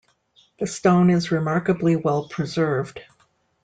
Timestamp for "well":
1.95-2.27